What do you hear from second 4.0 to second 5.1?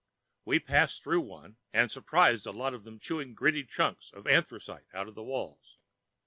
of anthracite out